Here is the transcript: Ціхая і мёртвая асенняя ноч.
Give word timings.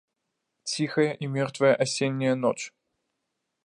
Ціхая 0.71 1.07
і 1.25 1.31
мёртвая 1.35 1.73
асенняя 1.87 2.35
ноч. 2.43 2.59